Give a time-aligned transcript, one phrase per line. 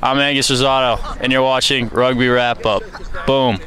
[0.00, 2.84] I'm Angus Rosato, and you're watching Rugby Wrap Up.
[3.26, 3.58] Boom.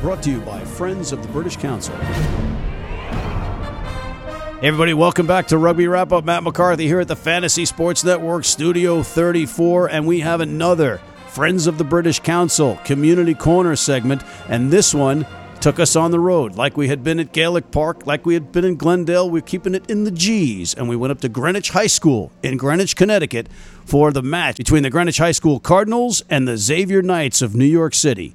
[0.00, 1.94] Brought to you by Friends of the British Council.
[4.62, 6.24] Hey everybody, welcome back to Rugby Wrap Up.
[6.24, 11.66] Matt McCarthy here at the Fantasy Sports Network, Studio 34, and we have another Friends
[11.66, 15.26] of the British Council Community Corner segment, and this one
[15.62, 16.56] took us on the road.
[16.56, 19.76] Like we had been at Gaelic Park, like we had been in Glendale, we're keeping
[19.76, 23.48] it in the G's, and we went up to Greenwich High School in Greenwich, Connecticut
[23.84, 27.64] for the match between the Greenwich High School Cardinals and the Xavier Knights of New
[27.64, 28.34] York City.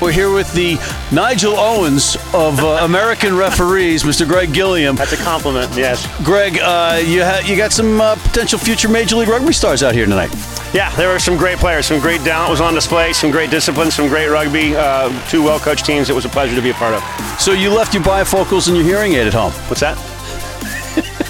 [0.00, 0.76] We're here with the
[1.14, 4.26] Nigel Owens of uh, American referees, Mr.
[4.26, 4.96] Greg Gilliam.
[4.96, 6.06] That's a compliment, yes.
[6.22, 9.94] Greg, uh, you ha- you got some uh, potential future Major League Rugby stars out
[9.94, 10.30] here tonight.
[10.74, 13.90] Yeah, there were some great players, some great talent was on display, some great discipline,
[13.90, 16.10] some great rugby, uh, two well coached teams.
[16.10, 17.40] It was a pleasure to be a part of.
[17.40, 19.52] So you left your bifocals and your hearing aid at home.
[19.68, 19.96] What's that?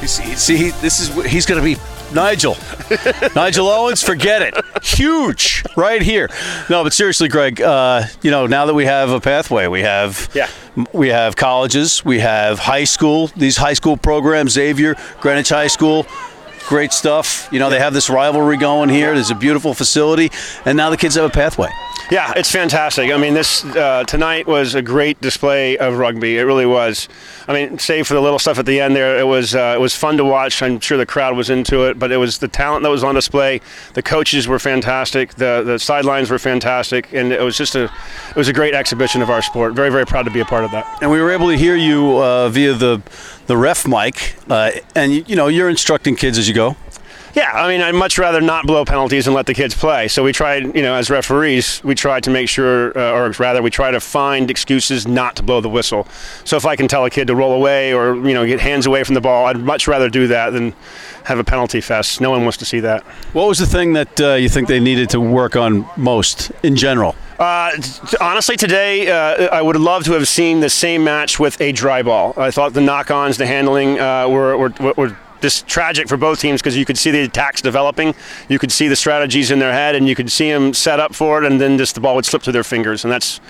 [0.00, 1.78] You see, see this is he's going to be
[2.14, 2.56] Nigel.
[3.36, 4.54] Nigel Owens, forget it.
[4.82, 6.30] Huge, right here.
[6.70, 7.60] No, but seriously, Greg.
[7.60, 10.48] Uh, you know, now that we have a pathway, we have Yeah.
[10.94, 13.26] we have colleges, we have high school.
[13.36, 16.06] These high school programs, Xavier, Greenwich High School.
[16.70, 17.48] Great stuff.
[17.50, 19.12] You know, they have this rivalry going here.
[19.12, 20.30] There's a beautiful facility,
[20.64, 21.68] and now the kids have a pathway.
[22.10, 23.12] Yeah, it's fantastic.
[23.12, 26.38] I mean, this uh, tonight was a great display of rugby.
[26.38, 27.08] It really was.
[27.46, 29.80] I mean, save for the little stuff at the end there, it was uh, it
[29.80, 30.60] was fun to watch.
[30.60, 33.14] I'm sure the crowd was into it, but it was the talent that was on
[33.14, 33.60] display.
[33.94, 35.34] The coaches were fantastic.
[35.34, 39.22] The the sidelines were fantastic, and it was just a it was a great exhibition
[39.22, 39.74] of our sport.
[39.74, 40.86] Very very proud to be a part of that.
[41.00, 43.00] And we were able to hear you uh, via the
[43.46, 46.76] the ref mic, uh, and you, you know you're instructing kids as you go.
[47.34, 50.08] Yeah, I mean, I'd much rather not blow penalties and let the kids play.
[50.08, 53.62] So we tried, you know, as referees, we tried to make sure, uh, or rather,
[53.62, 56.08] we try to find excuses not to blow the whistle.
[56.44, 58.86] So if I can tell a kid to roll away or, you know, get hands
[58.86, 60.74] away from the ball, I'd much rather do that than
[61.24, 62.20] have a penalty fest.
[62.20, 63.04] No one wants to see that.
[63.32, 66.74] What was the thing that uh, you think they needed to work on most in
[66.74, 67.14] general?
[67.38, 71.60] Uh, t- honestly, today uh, I would love to have seen the same match with
[71.60, 72.34] a dry ball.
[72.36, 76.60] I thought the knock-ons, the handling uh, were, were, were just tragic for both teams
[76.60, 78.14] because you could see the attacks developing,
[78.48, 81.14] you could see the strategies in their head, and you could see them set up
[81.14, 83.40] for it, and then just the ball would slip through their fingers, and that's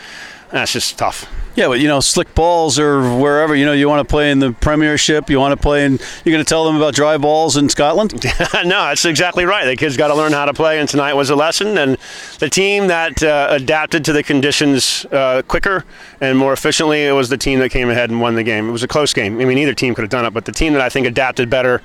[0.53, 1.31] that's just tough.
[1.57, 3.55] Yeah, but you know, slick balls or wherever.
[3.55, 5.29] You know, you want to play in the Premiership.
[5.29, 5.99] You want to play in.
[6.25, 8.13] You're going to tell them about dry balls in Scotland.
[8.55, 9.65] no, that's exactly right.
[9.65, 11.77] The kids got to learn how to play, and tonight was a lesson.
[11.77, 11.99] And
[12.39, 15.85] the team that uh, adapted to the conditions uh, quicker
[16.21, 18.69] and more efficiently, it was the team that came ahead and won the game.
[18.69, 19.41] It was a close game.
[19.41, 21.51] I mean, either team could have done it, but the team that I think adapted
[21.51, 21.83] better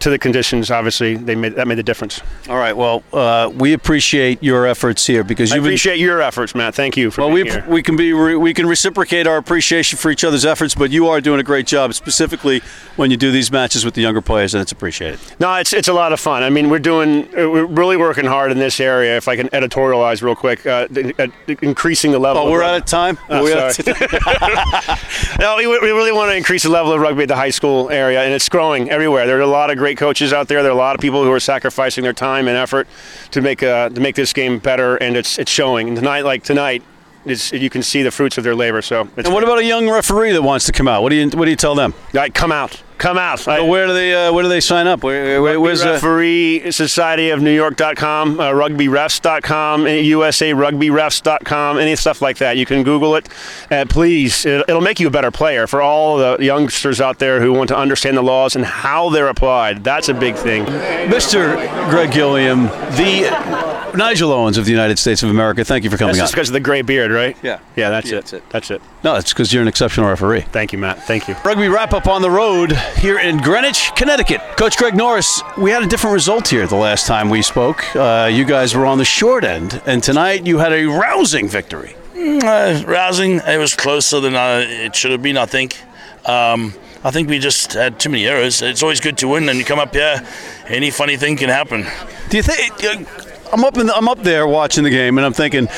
[0.00, 2.20] to the conditions, obviously, they made that made the difference.
[2.48, 2.76] All right.
[2.76, 5.60] Well, uh, we appreciate your efforts here because been.
[5.60, 6.74] appreciate your efforts, Matt.
[6.74, 7.64] Thank you for Well, being we, here.
[7.68, 11.08] we can be re, we can reciprocate our appreciation for each other's efforts, but you
[11.08, 12.60] are doing a great job, specifically
[12.96, 15.18] when you do these matches with the younger players, and it's appreciated.
[15.40, 16.42] No, it's it's a lot of fun.
[16.42, 19.16] I mean, we're doing uh, we're really working hard in this area.
[19.16, 20.86] If I can editorialize real quick, uh,
[21.18, 21.26] uh,
[21.62, 22.42] increasing the level.
[22.42, 22.74] Oh, of we're rugby.
[22.76, 23.18] out of time.
[23.30, 23.92] Oh, We're sorry.
[23.92, 24.98] of time.
[25.40, 27.90] No, we, we really want to increase the level of rugby at the high school
[27.90, 29.26] area, and it's growing everywhere.
[29.26, 30.62] There are a lot of great coaches out there.
[30.62, 32.88] There are a lot of people who are sacrificing their time and effort
[33.32, 35.88] to make uh, to make this game better, and it's it's showing.
[35.88, 36.82] And tonight, like tonight,
[37.26, 38.80] it's, you can see the fruits of their labor.
[38.80, 41.02] So, it's and what about a young referee that wants to come out?
[41.02, 41.92] What do you what do you tell them?
[42.14, 43.44] Right, come out, come out.
[43.46, 45.02] Where do they uh, where do they sign up?
[45.02, 52.38] Where, where, where's uh, referee society of new york.com uh, rugbyrefs.com usarugbyrefs.com any stuff like
[52.38, 53.28] that you can google it
[53.70, 57.40] uh, please it, it'll make you a better player for all the youngsters out there
[57.40, 61.54] who want to understand the laws and how they're applied that's a big thing Mr.
[61.90, 62.64] Greg Gilliam,
[62.96, 65.64] the Nigel Owens of the United States of America?
[65.64, 66.24] Thank you for coming that's on.
[66.24, 67.60] just because of the gray beard right Yeah.
[67.76, 68.50] yeah that's Yeah, it that's it.
[68.50, 70.42] that's it No, it's because you're an exceptional referee.
[70.52, 74.40] thank you matt thank you Rugby wrap up on the road here in Greenwich, Connecticut.
[74.56, 77.94] Coach Greg Norris, we had a different result here the last time we spoke.
[77.94, 81.96] Uh, you guys were on the short end, and tonight you had a rousing victory.
[82.16, 83.40] Uh, rousing.
[83.46, 85.36] It was closer than uh, it should have been.
[85.36, 85.76] I think.
[86.24, 86.74] Um,
[87.04, 88.62] I think we just had too many errors.
[88.62, 90.26] It's always good to win, and you come up here,
[90.68, 91.86] any funny thing can happen.
[92.30, 93.06] Do you think?
[93.52, 95.68] I'm up in the, I'm up there watching the game, and I'm thinking,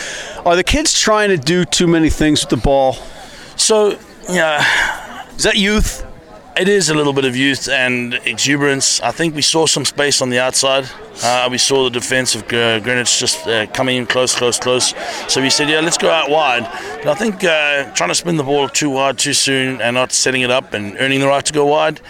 [0.44, 2.92] are the kids trying to do too many things with the ball?
[3.56, 3.98] So,
[4.30, 4.64] yeah,
[5.36, 6.06] Is that youth?
[6.58, 9.00] It is a little bit of youth and exuberance.
[9.02, 10.88] I think we saw some space on the outside.
[11.22, 14.94] Uh, we saw the defense of uh, Greenwich just uh, coming in close, close, close.
[15.28, 16.64] So we said, yeah, let's go out wide.
[17.02, 20.12] But I think uh, trying to spin the ball too wide too soon and not
[20.12, 22.00] setting it up and earning the right to go wide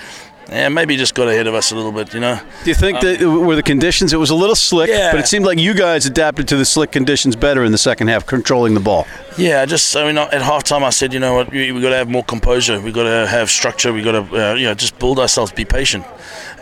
[0.49, 2.39] yeah, maybe just got ahead of us a little bit, you know.
[2.65, 4.13] Do you think that were the conditions?
[4.13, 5.11] It was a little slick, Yeah.
[5.11, 8.09] but it seemed like you guys adapted to the slick conditions better in the second
[8.09, 9.07] half, controlling the ball.
[9.37, 11.91] Yeah, I just I mean, at halftime, I said, you know what, we, we got
[11.91, 12.81] to have more composure.
[12.81, 13.93] We got to have structure.
[13.93, 16.05] We got to, uh, you know, just build ourselves, be patient,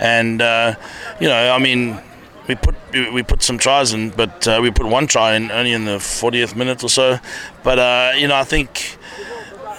[0.01, 0.75] and uh,
[1.21, 2.01] you know, I mean,
[2.49, 5.51] we put we we put some tries in, but uh, we put one try in
[5.51, 7.19] only in the 40th minute or so.
[7.63, 8.97] But uh, you know, I think,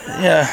[0.07, 0.47] yeah.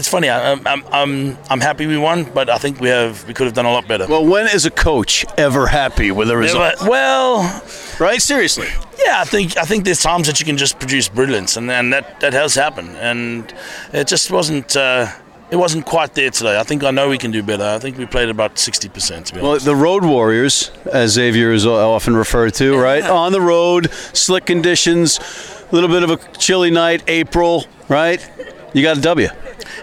[0.00, 0.30] It's funny.
[0.30, 3.44] I- I'm, I'm, I'm, I'm happy we won, but I think we have we could
[3.44, 4.06] have done a lot better.
[4.08, 6.76] Well, when is a coach ever happy with a result?
[6.78, 7.62] But- well,
[8.00, 8.22] Right?
[8.22, 8.68] Seriously.
[9.06, 11.92] yeah, I think I think there's times that you can just produce brilliance, and, and
[11.92, 13.52] that, that has happened, and
[13.92, 15.06] it just wasn't uh,
[15.50, 16.58] it wasn't quite there today.
[16.58, 17.64] I think I know we can do better.
[17.76, 19.26] I think we played about sixty percent.
[19.26, 23.04] To be Well, the road warriors, as Xavier is often referred to, right?
[23.04, 25.20] On the road, slick conditions,
[25.70, 28.20] a little bit of a chilly night, April, right?
[28.72, 29.28] You got a W.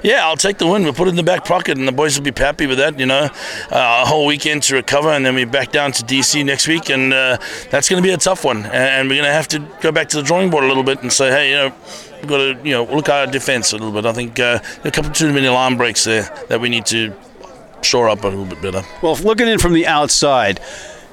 [0.03, 0.83] Yeah, I'll take the win.
[0.83, 2.99] We'll put it in the back pocket, and the boys will be happy with that.
[2.99, 3.29] You know,
[3.71, 6.89] uh, a whole weekend to recover, and then we're back down to DC next week,
[6.89, 7.37] and uh,
[7.69, 8.65] that's going to be a tough one.
[8.65, 11.01] And, we're going to have to go back to the drawing board a little bit
[11.01, 11.75] and say, hey, you know,
[12.17, 14.05] we've got to you know look at our defense a little bit.
[14.05, 17.13] I think uh, a couple too many line breaks there that we need to
[17.81, 18.83] shore up a little bit better.
[19.01, 20.59] Well, looking in from the outside,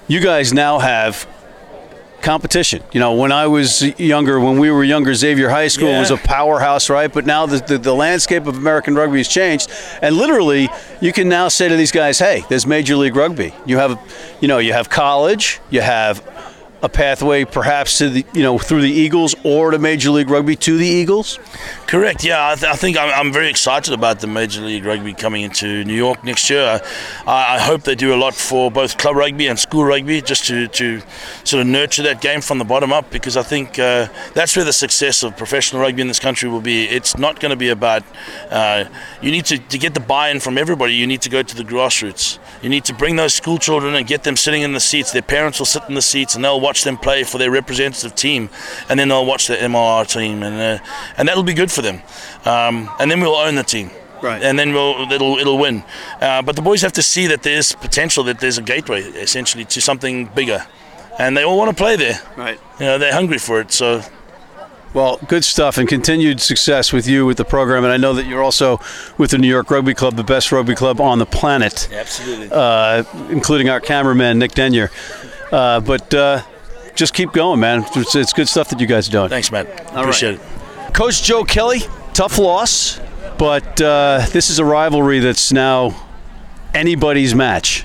[0.09, 1.27] you guys now have
[2.25, 2.83] competition.
[2.93, 6.01] You know, when I was younger, when we were younger, Xavier High School Yeah.
[6.01, 7.13] was a powerhouse, right?
[7.13, 9.71] But now the, the, the landscape of American rugby has changed,
[10.03, 10.69] and literally,
[11.01, 13.55] you can now say to these guys, "Hey, there's Major League Rugby.
[13.67, 13.99] You have,
[14.41, 16.23] you know, you have college, you have."
[16.85, 20.55] A pathway, perhaps to the you know through the Eagles or to Major League Rugby
[20.57, 21.39] to the Eagles.
[21.87, 22.23] Correct.
[22.23, 25.43] Yeah, I, th- I think I'm, I'm very excited about the Major League Rugby coming
[25.43, 26.83] into New York next year.
[27.27, 30.45] I, I hope they do a lot for both club rugby and school rugby, just
[30.49, 31.01] to, to
[31.45, 34.65] sort of nurture that game from the bottom up, because I think uh, that's where
[34.67, 36.85] the success of professional rugby in this country will be.
[36.85, 38.03] It's not going to be about
[38.51, 38.85] uh,
[39.23, 40.95] you need to, to get the buy-in from everybody.
[40.95, 42.39] You need to go to the grassroots.
[42.61, 45.13] You need to bring those school children and get them sitting in the seats.
[45.13, 48.17] Their parents will sit in the seats and they'll watch them play for their representative
[48.17, 48.49] team,
[48.89, 50.85] and then they'll watch the MLR team, and uh,
[51.17, 52.03] and that'll be good for them.
[52.45, 53.91] Um, and then we'll own the team.
[54.23, 54.43] Right.
[54.43, 55.85] And then we'll it'll it'll win.
[56.21, 59.65] Uh, but the boys have to see that there's potential, that there's a gateway essentially
[59.67, 60.67] to something bigger,
[61.19, 62.19] and they all want to play there.
[62.37, 62.59] Right.
[62.81, 63.71] You know, they're hungry for it.
[63.71, 64.03] So
[64.95, 67.85] Well, good stuff and continued success with you with the program.
[67.85, 68.81] And I know that you're also
[69.19, 72.49] with the New York Rugby Club, the best rugby club on the planet, absolutely.
[72.51, 74.91] uh, including our cameraman, Nick Denyer.
[75.53, 76.43] Uh, but uh,
[76.95, 77.85] just keep going, man.
[77.95, 79.29] It's, it's good stuff that you guys are doing.
[79.29, 79.67] Thanks, Matt.
[79.95, 80.41] Appreciate it.
[80.93, 81.81] Coach Joe Kelly,
[82.13, 83.01] tough loss,
[83.39, 85.95] but uh, this is a rivalry that's now
[86.73, 87.85] anybody's match.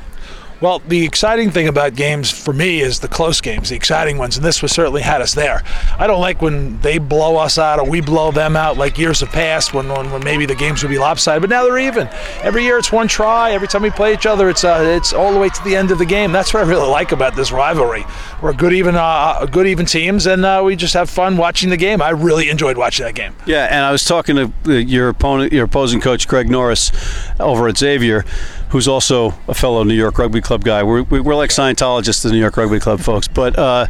[0.61, 4.35] Well, the exciting thing about games for me is the close games, the exciting ones,
[4.35, 5.63] and this was certainly had us there.
[5.97, 9.21] I don't like when they blow us out or we blow them out like years
[9.21, 12.09] have passed when, when, when maybe the games would be lopsided, but now they're even.
[12.41, 13.51] Every year it's one try.
[13.51, 15.91] Every time we play each other, it's uh, it's all the way to the end
[15.91, 16.33] of the game.
[16.33, 18.05] That's what I really like about this rivalry.
[18.41, 21.77] We're good even uh, good even teams, and uh, we just have fun watching the
[21.77, 22.01] game.
[22.01, 23.33] I really enjoyed watching that game.
[23.45, 26.91] Yeah, and I was talking to uh, your opponent, your opposing coach, Craig Norris,
[27.39, 28.25] over at Xavier,
[28.69, 30.83] who's also a fellow New York Rugby Club guy.
[30.83, 33.27] We're, we're like Scientologists, the New York Rugby Club folks.
[33.27, 33.87] But, uh,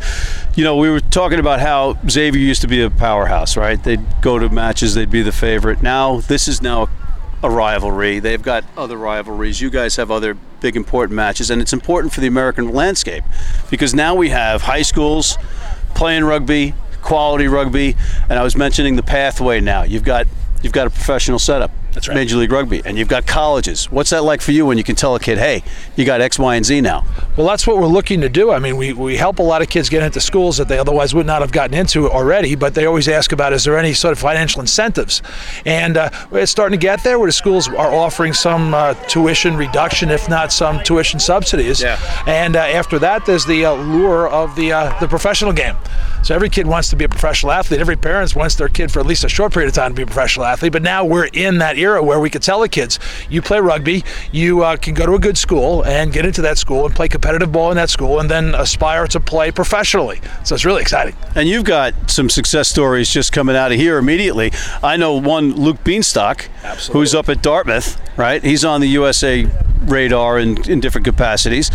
[0.55, 3.81] you know, we were talking about how Xavier used to be a powerhouse, right?
[3.83, 5.81] They'd go to matches, they'd be the favorite.
[5.81, 6.89] Now, this is now
[7.43, 8.19] a rivalry.
[8.19, 9.61] They've got other rivalries.
[9.61, 13.23] You guys have other big important matches, and it's important for the American landscape
[13.69, 15.37] because now we have high schools
[15.95, 17.95] playing rugby, quality rugby,
[18.29, 19.83] and I was mentioning the pathway now.
[19.83, 20.27] You've got
[20.61, 21.71] you've got a professional setup.
[21.93, 22.15] That's right.
[22.15, 23.91] Major League Rugby, and you've got colleges.
[23.91, 25.63] What's that like for you when you can tell a kid, "Hey,
[25.95, 27.05] you got X, Y, and Z now"?
[27.35, 28.51] Well, that's what we're looking to do.
[28.51, 31.15] I mean, we, we help a lot of kids get into schools that they otherwise
[31.15, 34.11] would not have gotten into already, but they always ask about is there any sort
[34.11, 35.21] of financial incentives?
[35.65, 39.55] And uh, it's starting to get there where the schools are offering some uh, tuition
[39.57, 41.81] reduction, if not some tuition subsidies.
[41.81, 41.97] Yeah.
[42.27, 45.75] And uh, after that, there's the uh, lure of the, uh, the professional game.
[46.21, 47.79] So every kid wants to be a professional athlete.
[47.79, 50.03] Every parent wants their kid for at least a short period of time to be
[50.03, 50.73] a professional athlete.
[50.73, 54.03] But now we're in that era where we could tell the kids, you play rugby,
[54.31, 57.07] you uh, can go to a good school and get into that school and play
[57.07, 60.21] competitive ball in that school, and then aspire to play professionally.
[60.43, 61.15] So it's really exciting.
[61.35, 64.51] And you've got some success stories just coming out of here immediately.
[64.83, 66.41] I know one, Luke Beanstock,
[66.91, 68.43] who's up at Dartmouth, right?
[68.43, 69.45] He's on the USA
[69.91, 71.69] radar in, in different capacities.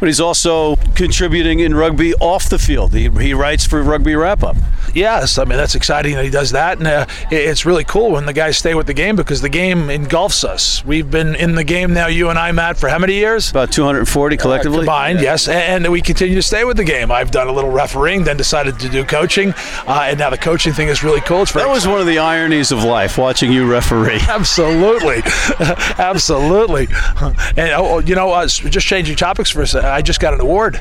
[0.00, 2.94] But he's also contributing in rugby off the field.
[2.94, 4.56] He, he writes for Rugby Wrap Up.
[4.94, 8.12] Yes, I mean that's exciting that he does that, and uh, it- it's really cool
[8.12, 10.84] when the guys stay with the game because the game engulfs us.
[10.84, 13.50] We've been in the game now, you and I, Matt, for how many years?
[13.50, 14.78] About 240 collectively.
[14.78, 17.10] Combined, yes, and we continue to stay with the game.
[17.10, 19.52] I've done a little refereeing, then decided to do coaching,
[19.86, 21.44] uh, and now the coaching thing is really cool.
[21.44, 24.18] That was one of the ironies of life, watching you referee.
[24.28, 25.22] Absolutely,
[25.98, 26.88] absolutely.
[27.58, 29.88] And oh, oh, you know, uh, just changing topics for a second.
[29.88, 30.80] I just got an award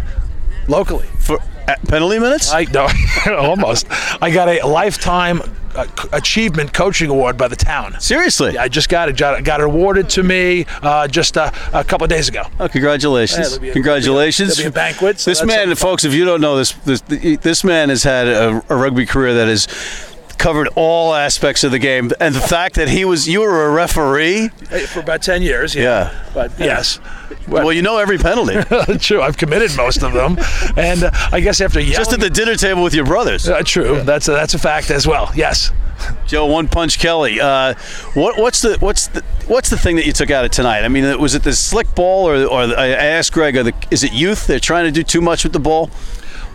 [0.68, 1.08] locally.
[1.20, 1.40] For
[1.88, 2.52] penalty minutes?
[2.52, 2.88] I no,
[3.36, 3.88] almost.
[4.22, 5.42] I got a lifetime
[5.74, 8.00] uh, achievement coaching award by the town.
[8.00, 8.60] Seriously?
[8.60, 9.18] I just got it.
[9.18, 12.44] Got, it awarded to me uh, just uh, a couple of days ago.
[12.60, 13.40] Oh, congratulations!
[13.40, 14.58] Yeah, there'll be a- congratulations!
[14.58, 17.64] there'll be a banquet, so this man, folks, if you don't know this, this, this
[17.64, 19.66] man has had a, a rugby career that has
[20.48, 23.70] covered all aspects of the game, and the fact that he was, you were a
[23.70, 24.48] referee.
[24.94, 25.84] For about ten years, yeah.
[25.84, 26.26] Yeah.
[26.34, 27.02] But yes,
[27.50, 28.56] Well, you know every penalty.
[29.00, 29.22] true.
[29.22, 30.38] I've committed most of them,
[30.78, 33.50] and uh, I guess after yelling, Just at the dinner table with your brothers.
[33.50, 34.02] uh, true.
[34.04, 35.30] That's a, that's a fact as well.
[35.36, 35.74] Yes.
[36.28, 37.42] Joe, one punch Kelly.
[37.42, 37.74] Uh,
[38.14, 40.86] what, what's the what's the what's the thing that you took out of tonight?
[40.86, 44.06] I mean, was it the slick ball, or, or I asked Greg, are the, is
[44.06, 44.48] it youth?
[44.48, 45.90] They're trying to do too much with the ball.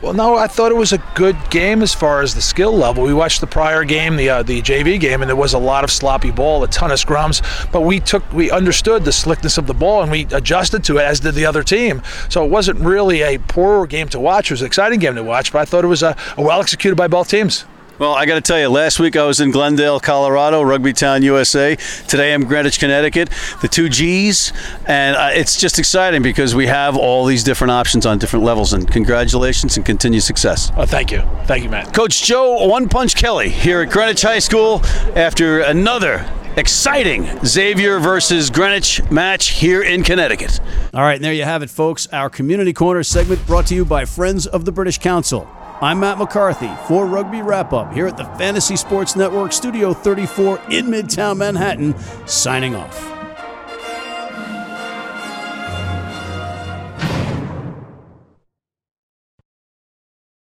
[0.02, 3.04] Well, no, I thought it was a good game as far as the skill level.
[3.04, 5.84] We watched the prior game, the uh, the JV game, and there was a lot
[5.84, 7.40] of sloppy ball, a ton of scrums.
[7.70, 11.02] But we took, we understood the slickness of the ball, and we adjusted to it,
[11.02, 12.02] as did the other team.
[12.28, 14.50] So it wasn't really a poor game to watch.
[14.50, 16.60] It was an exciting game to watch, but I thought it was a, a well
[16.60, 17.64] executed by both teams.
[17.98, 21.22] Well, I got to tell you, last week I was in Glendale, Colorado, Rugby Town,
[21.22, 21.76] USA.
[22.08, 23.28] Today I'm Greenwich, Connecticut,
[23.60, 24.52] the two G's,
[24.86, 28.72] and uh, it's just exciting because we have all these different options on different levels.
[28.72, 30.72] And congratulations and continued success.
[30.76, 31.92] Oh, thank you, thank you, Matt.
[31.94, 34.80] Coach Joe One Punch Kelly here at Greenwich High School
[35.14, 40.60] after another exciting Xavier versus Greenwich match here in Connecticut.
[40.94, 42.08] All right, and there you have it, folks.
[42.08, 45.46] Our Community Corner segment brought to you by Friends of the British Council.
[45.82, 50.60] I'm Matt McCarthy for Rugby Wrap Up here at the Fantasy Sports Network, Studio 34
[50.70, 53.11] in Midtown Manhattan, signing off.